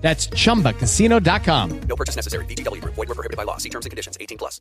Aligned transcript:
That's 0.00 0.28
chumbacasino.com. 0.30 1.80
No 1.88 1.96
purchase 1.96 2.16
necessary. 2.16 2.44
VGW 2.46 2.80
Group. 2.80 2.94
Void 2.96 3.08
were 3.08 3.14
prohibited 3.14 3.36
by 3.36 3.44
law. 3.44 3.58
See 3.58 3.70
terms 3.70 3.86
and 3.86 3.90
conditions. 3.90 4.18
18 4.20 4.38
plus. 4.38 4.60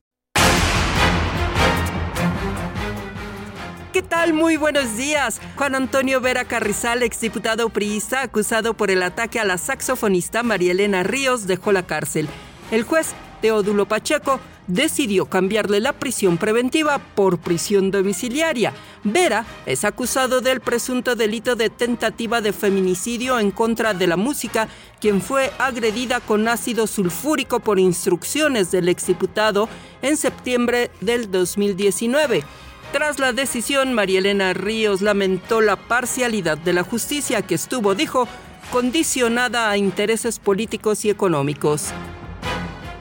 ¿Qué 3.91 4.03
tal? 4.03 4.33
Muy 4.33 4.55
buenos 4.55 4.97
días. 4.97 5.41
Juan 5.55 5.73
Antonio 5.73 6.21
Vera 6.21 6.45
Carrizal, 6.45 7.01
exdiputado 7.01 7.69
priista, 7.69 8.21
acusado 8.21 8.75
por 8.75 8.91
el 8.91 9.01
ataque 9.01 9.39
a 9.39 9.45
la 9.45 9.57
saxofonista 9.57 10.43
María 10.43 10.73
Elena 10.73 11.01
Ríos, 11.01 11.47
dejó 11.47 11.71
la 11.71 11.87
cárcel. 11.87 12.29
El 12.69 12.83
juez 12.83 13.15
Teodulo 13.41 13.87
Pacheco 13.87 14.39
decidió 14.67 15.25
cambiarle 15.25 15.79
la 15.79 15.93
prisión 15.93 16.37
preventiva 16.37 16.99
por 16.99 17.39
prisión 17.39 17.91
domiciliaria. 17.91 18.73
Vera 19.03 19.45
es 19.65 19.83
acusado 19.83 20.41
del 20.41 20.59
presunto 20.59 21.15
delito 21.15 21.55
de 21.55 21.69
tentativa 21.69 22.41
de 22.41 22.53
feminicidio 22.53 23.39
en 23.39 23.51
contra 23.51 23.93
de 23.93 24.07
la 24.07 24.17
música, 24.17 24.67
quien 25.01 25.21
fue 25.21 25.51
agredida 25.57 26.19
con 26.19 26.47
ácido 26.47 26.85
sulfúrico 26.85 27.59
por 27.59 27.79
instrucciones 27.79 28.71
del 28.71 28.89
exdiputado 28.89 29.67
en 30.01 30.17
septiembre 30.17 30.91
del 31.01 31.31
2019. 31.31 32.43
Tras 32.91 33.19
la 33.19 33.33
decisión, 33.33 33.93
María 33.93 34.19
Elena 34.19 34.53
Ríos 34.53 35.01
lamentó 35.01 35.61
la 35.61 35.75
parcialidad 35.75 36.57
de 36.57 36.73
la 36.73 36.83
justicia 36.83 37.43
que 37.43 37.55
estuvo, 37.55 37.93
dijo, 37.93 38.27
condicionada 38.71 39.69
a 39.69 39.77
intereses 39.77 40.39
políticos 40.39 41.05
y 41.05 41.09
económicos. 41.09 41.91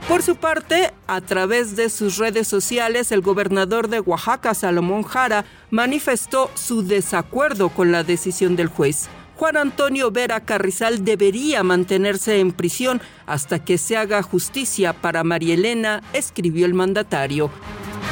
Por 0.09 0.23
su 0.23 0.37
parte, 0.37 0.91
a 1.07 1.21
través 1.21 1.77
de 1.77 1.91
sus 1.91 2.17
redes 2.17 2.49
sociales, 2.49 3.13
el 3.13 3.21
gobernador 3.21 3.89
de 3.89 4.01
Oaxaca, 4.01 4.55
Salomón 4.55 5.03
Jara, 5.03 5.45
manifestó 5.71 6.51
su 6.55 6.83
desacuerdo 6.83 7.69
con 7.69 7.93
la 7.93 8.05
decisión 8.05 8.57
del 8.57 8.69
juez. 8.69 9.11
Juan 9.37 9.59
Antonio 9.59 10.11
Vera 10.11 10.41
Carrizal 10.41 11.05
debería 11.05 11.63
mantenerse 11.63 12.41
en 12.41 12.53
prisión 12.53 13.03
hasta 13.27 13.63
que 13.63 13.77
se 13.77 13.99
haga 13.99 14.23
justicia 14.23 14.95
para 14.95 15.25
María 15.25 15.53
Elena, 15.53 16.03
escribió 16.15 16.65
el 16.65 16.73
mandatario. 16.73 17.51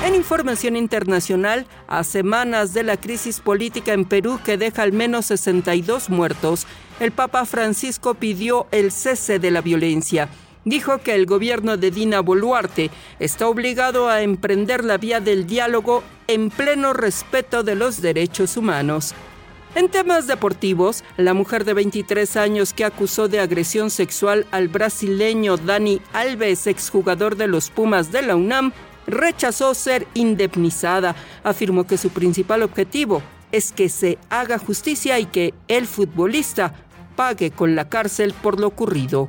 En 0.04 0.14
información 0.14 0.76
internacional, 0.76 1.66
a 1.88 2.04
semanas 2.04 2.74
de 2.74 2.82
la 2.82 2.98
crisis 2.98 3.40
política 3.40 3.94
en 3.94 4.04
Perú 4.04 4.38
que 4.44 4.58
deja 4.58 4.82
al 4.82 4.92
menos 4.92 5.24
62 5.26 6.10
muertos, 6.10 6.66
el 7.00 7.12
Papa 7.12 7.46
Francisco 7.46 8.12
pidió 8.12 8.66
el 8.70 8.92
cese 8.92 9.38
de 9.38 9.50
la 9.50 9.62
violencia 9.62 10.28
dijo 10.66 10.98
que 10.98 11.14
el 11.14 11.24
gobierno 11.24 11.78
de 11.78 11.90
Dina 11.90 12.20
Boluarte 12.20 12.90
está 13.18 13.48
obligado 13.48 14.10
a 14.10 14.20
emprender 14.20 14.84
la 14.84 14.98
vía 14.98 15.20
del 15.20 15.46
diálogo 15.46 16.02
en 16.26 16.50
pleno 16.50 16.92
respeto 16.92 17.62
de 17.62 17.76
los 17.76 18.02
derechos 18.02 18.58
humanos. 18.58 19.14
En 19.76 19.88
temas 19.88 20.26
deportivos, 20.26 21.04
la 21.16 21.34
mujer 21.34 21.64
de 21.64 21.74
23 21.74 22.36
años 22.36 22.72
que 22.72 22.84
acusó 22.84 23.28
de 23.28 23.40
agresión 23.40 23.90
sexual 23.90 24.46
al 24.50 24.68
brasileño 24.68 25.56
Dani 25.56 26.00
Alves, 26.12 26.66
exjugador 26.66 27.36
de 27.36 27.46
los 27.46 27.70
Pumas 27.70 28.10
de 28.10 28.22
la 28.22 28.36
UNAM, 28.36 28.72
rechazó 29.06 29.74
ser 29.74 30.06
indemnizada. 30.14 31.14
Afirmó 31.44 31.86
que 31.86 31.98
su 31.98 32.10
principal 32.10 32.62
objetivo 32.62 33.22
es 33.52 33.70
que 33.70 33.88
se 33.88 34.18
haga 34.30 34.58
justicia 34.58 35.20
y 35.20 35.26
que 35.26 35.54
el 35.68 35.86
futbolista 35.86 36.74
pague 37.14 37.50
con 37.50 37.76
la 37.76 37.88
cárcel 37.88 38.34
por 38.42 38.58
lo 38.58 38.66
ocurrido. 38.66 39.28